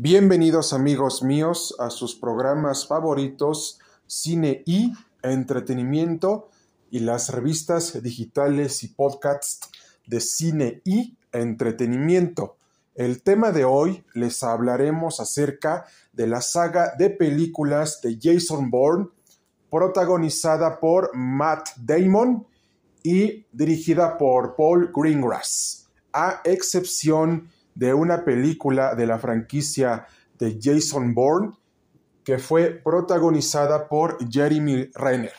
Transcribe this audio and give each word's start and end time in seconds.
Bienvenidos 0.00 0.72
amigos 0.74 1.24
míos 1.24 1.74
a 1.80 1.90
sus 1.90 2.14
programas 2.14 2.86
favoritos 2.86 3.80
Cine 4.06 4.62
y 4.64 4.92
Entretenimiento 5.24 6.50
y 6.88 7.00
las 7.00 7.30
revistas 7.30 8.00
digitales 8.00 8.84
y 8.84 8.90
podcasts 8.90 9.68
de 10.06 10.20
Cine 10.20 10.82
y 10.84 11.16
Entretenimiento. 11.32 12.58
El 12.94 13.22
tema 13.24 13.50
de 13.50 13.64
hoy 13.64 14.04
les 14.14 14.44
hablaremos 14.44 15.18
acerca 15.18 15.86
de 16.12 16.28
la 16.28 16.42
saga 16.42 16.94
de 16.96 17.10
películas 17.10 18.00
de 18.00 18.20
Jason 18.22 18.70
Bourne 18.70 19.08
protagonizada 19.68 20.78
por 20.78 21.10
Matt 21.16 21.70
Damon 21.76 22.46
y 23.02 23.46
dirigida 23.50 24.16
por 24.16 24.54
Paul 24.54 24.92
Greengrass, 24.94 25.88
a 26.12 26.40
excepción 26.44 27.40
de 27.40 27.57
una 27.94 28.24
película 28.24 28.94
de 28.94 29.06
la 29.06 29.18
franquicia 29.18 30.06
de 30.38 30.58
Jason 30.60 31.14
Bourne 31.14 31.52
que 32.24 32.38
fue 32.38 32.70
protagonizada 32.84 33.88
por 33.88 34.18
Jeremy 34.30 34.90
Renner. 34.94 35.32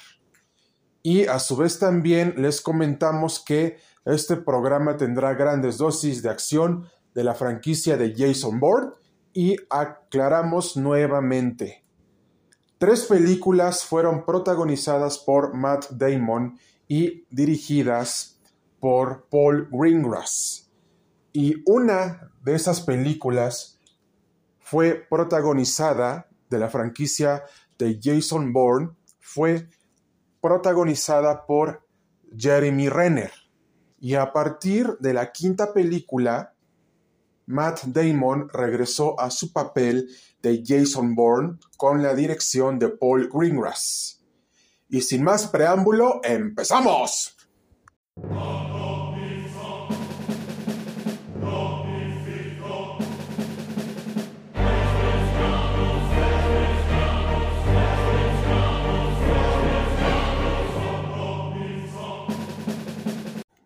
Y 1.04 1.28
a 1.28 1.38
su 1.38 1.56
vez 1.56 1.78
también 1.78 2.34
les 2.38 2.62
comentamos 2.62 3.44
que 3.46 3.78
este 4.06 4.38
programa 4.38 4.98
tendrá 4.98 5.36
grandes 5.36 5.78
dosis 5.78 6.24
de 6.24 6.30
acción 6.30 6.88
de 7.14 7.24
la 7.24 7.36
franquicia 7.36 7.96
de 7.96 8.16
Jason 8.18 8.60
Bourne 8.60 8.94
y 9.34 9.56
aclaramos 9.70 10.78
nuevamente. 10.78 11.86
Tres 12.80 13.06
películas 13.06 13.84
fueron 13.84 14.26
protagonizadas 14.26 15.20
por 15.20 15.54
Matt 15.54 15.92
Damon 15.92 16.58
y 16.88 17.26
dirigidas 17.30 18.40
por 18.80 19.28
Paul 19.30 19.68
Greengrass. 19.72 20.69
Y 21.32 21.62
una 21.66 22.32
de 22.44 22.56
esas 22.56 22.82
películas 22.82 23.80
fue 24.60 24.96
protagonizada 25.10 26.28
de 26.50 26.60
la 26.60 26.70
franquicia 26.70 27.44
de 27.78 28.00
Jason 28.02 28.52
Bourne, 28.52 28.92
fue 29.20 29.68
protagonizada 30.42 31.46
por 31.46 31.86
Jeremy 32.36 32.90
Renner. 32.90 33.32
Y 34.00 34.16
a 34.16 34.32
partir 34.32 34.98
de 35.00 35.14
la 35.14 35.32
quinta 35.32 35.74
película, 35.74 36.54
Matt 37.46 37.84
Damon 37.86 38.48
regresó 38.50 39.20
a 39.20 39.32
su 39.32 39.52
papel 39.52 40.10
de 40.42 40.64
Jason 40.66 41.16
Bourne 41.16 41.58
con 41.78 42.04
la 42.04 42.14
dirección 42.14 42.80
de 42.80 42.90
Paul 42.90 43.30
Greengrass. 43.34 44.24
Y 44.88 45.02
sin 45.02 45.24
más 45.24 45.48
preámbulo, 45.48 46.22
empezamos. 46.24 47.36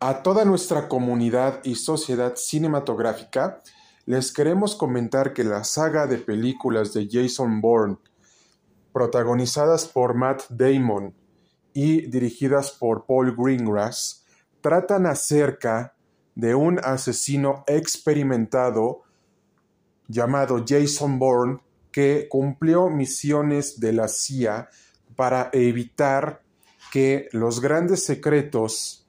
A 0.05 0.21
toda 0.21 0.43
nuestra 0.43 0.89
comunidad 0.89 1.61
y 1.63 1.75
sociedad 1.75 2.33
cinematográfica, 2.35 3.61
les 4.05 4.33
queremos 4.33 4.75
comentar 4.75 5.31
que 5.31 5.45
la 5.45 5.63
saga 5.63 6.07
de 6.07 6.17
películas 6.17 6.91
de 6.93 7.07
Jason 7.09 7.61
Bourne 7.61 7.99
protagonizadas 8.91 9.87
por 9.87 10.13
Matt 10.13 10.41
Damon 10.49 11.15
y 11.73 12.01
dirigidas 12.07 12.71
por 12.71 13.05
Paul 13.05 13.33
Greengrass, 13.33 14.25
tratan 14.59 15.05
acerca 15.05 15.95
de 16.35 16.53
un 16.53 16.81
asesino 16.83 17.63
experimentado 17.65 19.03
llamado 20.09 20.65
Jason 20.67 21.17
Bourne 21.17 21.61
que 21.93 22.27
cumplió 22.29 22.89
misiones 22.89 23.79
de 23.79 23.93
la 23.93 24.09
CIA 24.09 24.67
para 25.15 25.49
evitar 25.53 26.43
que 26.91 27.29
los 27.31 27.61
grandes 27.61 28.03
secretos 28.03 29.02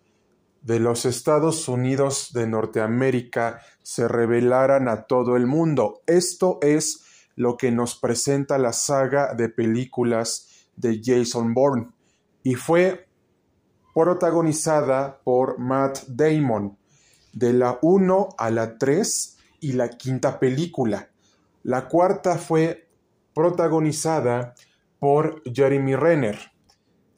de 0.65 0.81
los 0.81 1.05
Estados 1.05 1.69
Unidos 1.69 2.31
de 2.33 2.47
Norteamérica 2.47 3.61
se 3.83 4.09
revelaran 4.09 4.89
a 4.89 5.03
todo 5.03 5.37
el 5.37 5.47
mundo. 5.47 6.03
Esto 6.07 6.59
es 6.63 7.05
lo 7.37 7.59
que 7.59 7.71
nos 7.71 7.97
presenta 7.97 8.57
la 8.57 8.73
saga 8.73 9.35
de 9.35 9.51
películas 9.51 10.67
de 10.75 11.03
Jason 11.05 11.53
Bourne 11.53 11.91
y 12.43 12.55
fue 12.55 13.07
protagonizada 13.95 15.21
por 15.23 15.59
Matt 15.59 16.05
Damon 16.09 16.79
de 17.35 17.53
la 17.53 17.79
1 17.83 18.29
a 18.39 18.51
la 18.51 18.79
3 18.79 19.37
y 19.61 19.73
la 19.73 19.91
quinta 19.91 20.39
película. 20.39 21.11
La 21.63 21.89
cuarta 21.89 22.39
fue 22.39 22.89
protagonizada 23.35 24.55
por 24.99 25.43
Jeremy 25.45 25.95
Renner, 25.95 26.54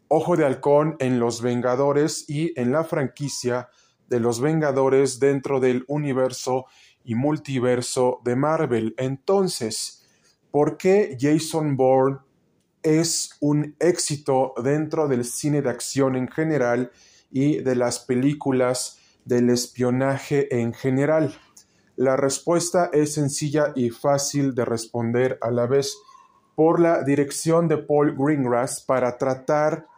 Ojo 0.08 0.36
de 0.36 0.44
Halcón 0.44 0.96
en 1.00 1.18
Los 1.18 1.42
Vengadores 1.42 2.28
y 2.28 2.58
en 2.60 2.70
la 2.70 2.84
franquicia 2.84 3.70
de 4.08 4.20
Los 4.20 4.40
Vengadores 4.40 5.18
dentro 5.18 5.58
del 5.58 5.84
universo 5.88 6.66
y 7.04 7.16
multiverso 7.16 8.20
de 8.24 8.36
Marvel. 8.36 8.94
Entonces, 8.98 10.06
por 10.52 10.76
qué 10.76 11.16
Jason 11.20 11.76
Bourne 11.76 12.18
es 12.84 13.36
un 13.40 13.74
éxito 13.80 14.54
dentro 14.62 15.08
del 15.08 15.24
cine 15.24 15.60
de 15.60 15.70
acción 15.70 16.14
en 16.14 16.28
general 16.28 16.92
y 17.32 17.58
de 17.58 17.74
las 17.74 17.98
películas 17.98 19.00
del 19.24 19.50
espionaje 19.50 20.60
en 20.60 20.72
general. 20.72 21.36
La 21.96 22.16
respuesta 22.16 22.90
es 22.92 23.14
sencilla 23.14 23.72
y 23.74 23.90
fácil 23.90 24.54
de 24.54 24.64
responder 24.64 25.36
a 25.42 25.50
la 25.50 25.66
vez 25.66 25.98
por 26.54 26.78
la 26.78 27.02
dirección 27.02 27.66
de 27.66 27.78
Paul 27.78 28.14
Greengrass 28.16 28.82
para 28.82 29.18
tratar 29.18 29.88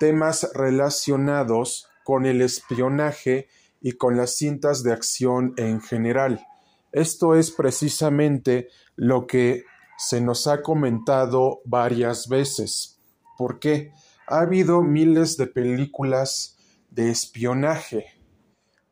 temas 0.00 0.50
relacionados 0.54 1.86
con 2.04 2.24
el 2.24 2.40
espionaje 2.40 3.48
y 3.82 3.92
con 3.92 4.16
las 4.16 4.34
cintas 4.34 4.82
de 4.82 4.92
acción 4.92 5.52
en 5.58 5.82
general. 5.82 6.44
Esto 6.90 7.36
es 7.36 7.50
precisamente 7.50 8.68
lo 8.96 9.26
que 9.26 9.64
se 9.98 10.22
nos 10.22 10.46
ha 10.46 10.62
comentado 10.62 11.60
varias 11.66 12.28
veces. 12.28 12.98
¿Por 13.36 13.60
qué? 13.60 13.92
Ha 14.26 14.40
habido 14.40 14.80
miles 14.80 15.36
de 15.36 15.46
películas 15.46 16.56
de 16.88 17.10
espionaje 17.10 18.06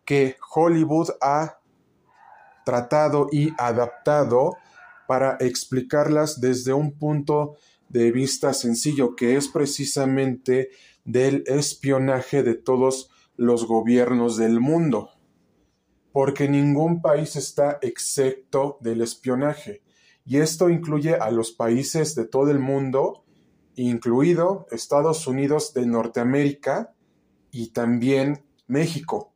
que 0.05 0.37
Hollywood 0.55 1.09
ha 1.23 1.59
tratado 2.67 3.29
y 3.33 3.51
adaptado 3.57 4.59
para 5.07 5.39
explicarlas 5.41 6.39
desde 6.39 6.75
un 6.75 6.99
punto 6.99 7.57
de 7.89 8.13
vista 8.13 8.53
sencillo, 8.53 9.17
que 9.17 9.37
es 9.37 9.49
precisamente 9.49 10.69
del 11.09 11.43
espionaje 11.47 12.43
de 12.43 12.53
todos 12.53 13.09
los 13.35 13.67
gobiernos 13.67 14.37
del 14.37 14.61
mundo, 14.61 15.09
porque 16.13 16.51
ningún 16.51 17.01
país 17.01 17.35
está 17.35 17.79
excepto 17.81 18.77
del 18.83 19.01
espionaje. 19.01 19.81
Y 20.27 20.37
esto 20.37 20.69
incluye 20.69 21.15
a 21.15 21.31
los 21.31 21.53
países 21.53 22.15
de 22.15 22.27
todo 22.27 22.51
el 22.51 22.59
mundo, 22.59 23.25
incluido 23.75 24.67
Estados 24.71 25.27
Unidos 25.27 25.73
de 25.73 25.87
Norteamérica 25.87 26.93
y 27.51 27.69
también 27.69 28.45
México. 28.67 29.33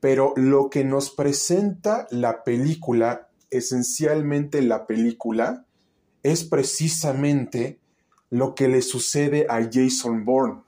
Pero 0.00 0.32
lo 0.34 0.70
que 0.70 0.82
nos 0.82 1.10
presenta 1.10 2.08
la 2.10 2.42
película, 2.42 3.28
esencialmente 3.48 4.60
la 4.60 4.88
película, 4.88 5.66
es 6.24 6.42
precisamente 6.42 7.78
lo 8.28 8.56
que 8.56 8.66
le 8.66 8.82
sucede 8.82 9.46
a 9.48 9.60
Jason 9.72 10.24
Bourne, 10.24 10.62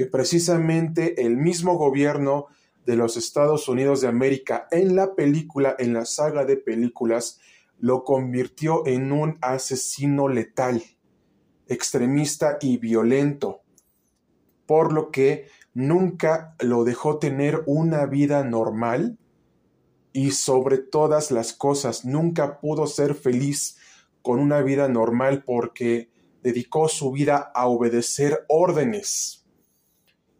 que 0.00 0.06
precisamente 0.06 1.26
el 1.26 1.36
mismo 1.36 1.76
gobierno 1.76 2.46
de 2.86 2.96
los 2.96 3.18
Estados 3.18 3.68
Unidos 3.68 4.00
de 4.00 4.08
América 4.08 4.66
en 4.70 4.96
la 4.96 5.14
película, 5.14 5.76
en 5.78 5.92
la 5.92 6.06
saga 6.06 6.46
de 6.46 6.56
películas, 6.56 7.38
lo 7.78 8.02
convirtió 8.02 8.86
en 8.86 9.12
un 9.12 9.36
asesino 9.42 10.30
letal, 10.30 10.82
extremista 11.68 12.56
y 12.62 12.78
violento, 12.78 13.60
por 14.64 14.94
lo 14.94 15.10
que 15.10 15.48
nunca 15.74 16.56
lo 16.60 16.84
dejó 16.84 17.18
tener 17.18 17.62
una 17.66 18.06
vida 18.06 18.42
normal 18.42 19.18
y 20.14 20.30
sobre 20.30 20.78
todas 20.78 21.30
las 21.30 21.52
cosas 21.52 22.06
nunca 22.06 22.58
pudo 22.58 22.86
ser 22.86 23.14
feliz 23.14 23.76
con 24.22 24.38
una 24.38 24.62
vida 24.62 24.88
normal 24.88 25.44
porque 25.44 26.08
dedicó 26.42 26.88
su 26.88 27.12
vida 27.12 27.52
a 27.54 27.66
obedecer 27.66 28.46
órdenes. 28.48 29.39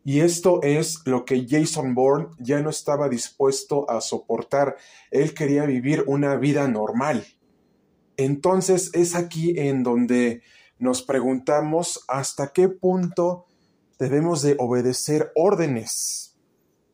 Y 0.04 0.20
esto 0.20 0.62
es 0.62 1.00
lo 1.04 1.24
que 1.24 1.46
Jason 1.48 1.94
Bourne 1.94 2.28
ya 2.38 2.60
no 2.60 2.70
estaba 2.70 3.08
dispuesto 3.08 3.88
a 3.90 4.00
soportar. 4.00 4.76
Él 5.10 5.34
quería 5.34 5.64
vivir 5.66 6.04
una 6.06 6.36
vida 6.36 6.68
normal. 6.68 7.26
Entonces 8.16 8.90
es 8.94 9.14
aquí 9.14 9.58
en 9.58 9.82
donde 9.82 10.42
nos 10.78 11.02
preguntamos 11.02 12.04
hasta 12.08 12.52
qué 12.52 12.68
punto 12.68 13.46
debemos 13.98 14.42
de 14.42 14.56
obedecer 14.58 15.30
órdenes 15.34 16.36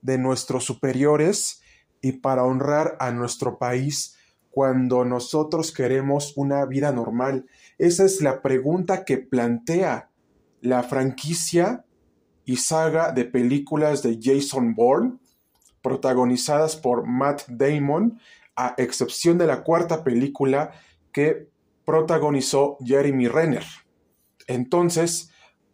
de 0.03 0.19
nuestros 0.19 0.65
superiores 0.65 1.63
y 2.01 2.13
para 2.13 2.45
honrar 2.45 2.97
a 3.01 3.11
nuestro 3.13 3.59
país 3.59 4.17
cuando 4.51 5.05
nosotros 5.05 5.71
queremos 5.71 6.33
una 6.37 6.65
vida 6.65 6.91
normal? 6.91 7.47
Esa 7.79 8.05
es 8.05 8.23
la 8.23 8.43
pregunta 8.43 9.05
que 9.05 9.19
plantea 9.19 10.11
la 10.61 10.83
franquicia 10.83 11.86
y 12.47 12.57
saga 12.57 13.13
de 13.13 13.25
películas 13.25 14.03
de 14.03 14.19
Jason 14.23 14.75
Bourne, 14.75 15.19
protagonizadas 15.83 16.77
por 16.77 17.07
Matt 17.07 17.43
Damon, 17.49 18.19
a 18.55 18.75
excepción 18.79 19.37
de 19.37 19.47
la 19.47 19.63
cuarta 19.63 20.03
película 20.03 20.73
que 21.13 21.49
protagonizó 21.85 22.79
Jeremy 22.83 23.29
Renner. 23.29 23.65
Entonces, 24.47 25.31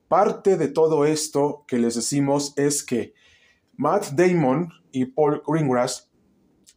parte 0.09 0.57
de 0.57 0.69
todo 0.69 1.05
esto 1.05 1.65
que 1.69 1.79
les 1.79 1.95
decimos 1.95 2.55
es 2.57 2.83
que 2.83 3.15
Matt 3.77 4.11
Damon 4.13 4.71
y 4.93 5.05
Paul 5.05 5.43
Greengrass 5.47 6.11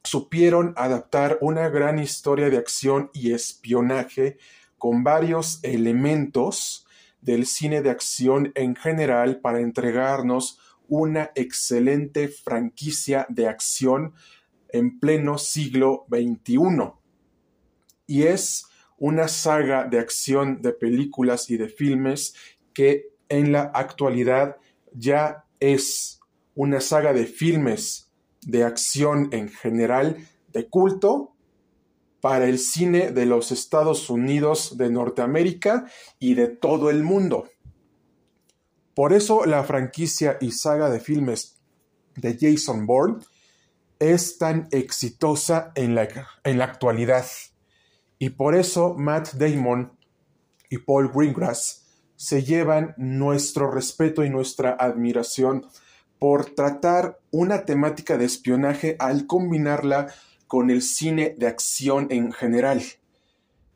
supieron 0.04 0.74
adaptar 0.78 1.38
una 1.42 1.70
gran 1.70 2.00
historia 2.00 2.50
de 2.50 2.58
acción 2.58 3.10
y 3.14 3.34
espionaje 3.34 4.38
con 4.78 5.04
varios 5.04 5.60
elementos 5.64 6.85
del 7.26 7.48
cine 7.48 7.82
de 7.82 7.90
acción 7.90 8.52
en 8.54 8.76
general 8.76 9.42
para 9.42 9.60
entregarnos 9.60 10.60
una 10.88 11.32
excelente 11.34 12.28
franquicia 12.28 13.26
de 13.30 13.48
acción 13.48 14.14
en 14.70 15.00
pleno 15.00 15.40
siglo 15.40 16.06
XXI. 16.10 16.60
Y 18.06 18.24
es 18.24 18.68
una 18.98 19.28
saga 19.28 19.86
de 19.86 20.00
acción 20.00 20.62
de 20.62 20.72
películas 20.72 21.50
y 21.50 21.58
de 21.58 21.68
filmes 21.68 22.36
que 22.74 23.08
en 23.28 23.52
la 23.52 23.72
actualidad 23.74 24.58
ya 24.94 25.46
es 25.60 26.20
una 26.54 26.80
saga 26.80 27.12
de 27.12 27.26
filmes 27.26 28.12
de 28.42 28.64
acción 28.64 29.30
en 29.32 29.50
general 29.50 30.18
de 30.54 30.70
culto 30.70 31.35
para 32.26 32.48
el 32.48 32.58
cine 32.58 33.12
de 33.12 33.28
los 33.28 33.52
Estados 33.52 34.10
Unidos 34.10 34.80
de 34.80 34.90
Norteamérica 34.90 35.86
y 36.18 36.34
de 36.34 36.48
todo 36.48 36.90
el 36.90 37.04
mundo. 37.04 37.48
Por 38.96 39.14
eso 39.14 39.46
la 39.46 39.64
franquicia 39.64 40.40
y 40.42 40.52
saga 40.52 40.90
de 40.90 41.00
filmes 41.00 41.60
de 42.16 42.36
Jason 42.36 42.88
Bourne 42.88 43.24
es 44.00 44.40
tan 44.40 44.68
exitosa 44.72 45.72
en 45.76 45.94
la, 45.94 46.08
en 46.44 46.58
la 46.58 46.64
actualidad. 46.64 47.28
Y 48.18 48.32
por 48.32 48.56
eso 48.56 48.96
Matt 48.98 49.34
Damon 49.34 49.96
y 50.72 50.80
Paul 50.80 51.12
Greengrass 51.14 51.86
se 52.16 52.42
llevan 52.42 52.96
nuestro 52.98 53.70
respeto 53.70 54.26
y 54.26 54.32
nuestra 54.32 54.76
admiración 54.80 55.68
por 56.18 56.56
tratar 56.56 57.20
una 57.30 57.66
temática 57.66 58.18
de 58.18 58.26
espionaje 58.26 58.96
al 58.98 59.28
combinarla 59.28 60.08
con 60.56 60.70
el 60.70 60.82
cine 60.82 61.36
de 61.38 61.48
acción 61.48 62.08
en 62.12 62.32
general. 62.32 62.82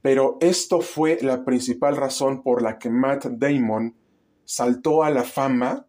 Pero 0.01 0.37
esto 0.39 0.79
fue 0.79 1.17
la 1.21 1.43
principal 1.43 1.97
razón 1.97 2.41
por 2.41 2.61
la 2.61 2.79
que 2.79 2.89
Matt 2.89 3.25
Damon 3.25 3.97
saltó 4.45 5.03
a 5.03 5.09
la 5.09 5.25
fama 5.25 5.87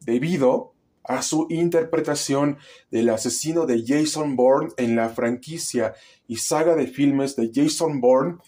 debido 0.00 0.74
a 1.04 1.22
su 1.22 1.46
interpretación 1.50 2.58
del 2.90 3.10
asesino 3.10 3.64
de 3.64 3.84
Jason 3.86 4.34
Bourne 4.34 4.72
en 4.76 4.96
la 4.96 5.08
franquicia 5.08 5.94
y 6.26 6.38
saga 6.38 6.74
de 6.74 6.88
filmes 6.88 7.36
de 7.36 7.52
Jason 7.54 8.00
Bourne 8.00 8.38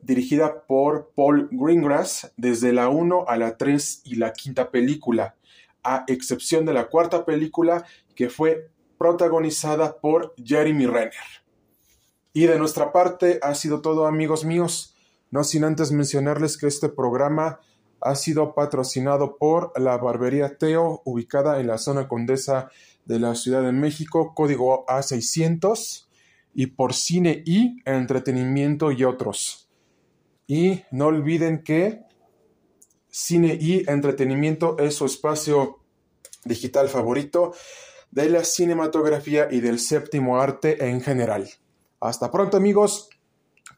dirigida 0.00 0.64
por 0.66 1.12
Paul 1.14 1.50
Greengrass 1.52 2.32
desde 2.38 2.72
la 2.72 2.88
1 2.88 3.26
a 3.28 3.36
la 3.36 3.58
3 3.58 4.00
y 4.06 4.14
la 4.14 4.32
quinta 4.32 4.70
película, 4.70 5.36
a 5.84 6.04
excepción 6.06 6.64
de 6.64 6.72
la 6.72 6.88
cuarta 6.88 7.26
película 7.26 7.84
que 8.14 8.30
fue 8.30 8.70
protagonizada 8.98 9.98
por 10.00 10.34
Jeremy 10.42 10.86
Renner. 10.86 11.12
Y 12.32 12.46
de 12.46 12.58
nuestra 12.58 12.92
parte 12.92 13.38
ha 13.42 13.54
sido 13.54 13.80
todo 13.80 14.06
amigos 14.06 14.44
míos, 14.44 14.96
no 15.30 15.44
sin 15.44 15.64
antes 15.64 15.92
mencionarles 15.92 16.56
que 16.56 16.66
este 16.66 16.88
programa 16.88 17.60
ha 18.00 18.14
sido 18.14 18.54
patrocinado 18.54 19.36
por 19.36 19.72
la 19.80 19.96
Barbería 19.96 20.56
Teo, 20.56 21.02
ubicada 21.04 21.60
en 21.60 21.66
la 21.66 21.78
zona 21.78 22.08
condesa 22.08 22.70
de 23.04 23.18
la 23.18 23.34
Ciudad 23.34 23.62
de 23.62 23.72
México, 23.72 24.34
código 24.34 24.86
A600, 24.86 26.06
y 26.54 26.66
por 26.66 26.94
Cine 26.94 27.42
y 27.44 27.80
Entretenimiento 27.84 28.92
y 28.92 29.04
otros. 29.04 29.68
Y 30.46 30.82
no 30.90 31.06
olviden 31.06 31.62
que 31.62 32.02
Cine 33.08 33.56
y 33.60 33.88
Entretenimiento 33.88 34.76
es 34.78 34.94
su 34.94 35.06
espacio 35.06 35.80
digital 36.44 36.88
favorito 36.88 37.52
de 38.10 38.30
la 38.30 38.44
cinematografía 38.44 39.48
y 39.50 39.60
del 39.60 39.78
séptimo 39.78 40.40
arte 40.40 40.88
en 40.88 41.00
general. 41.00 41.48
Hasta 42.00 42.30
pronto 42.30 42.56
amigos, 42.56 43.10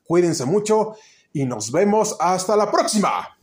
cuídense 0.05 0.45
mucho 0.45 0.95
y 1.33 1.45
nos 1.45 1.73
vemos 1.73 2.17
hasta 2.21 2.57
la 2.57 2.71
próxima. 2.71 3.37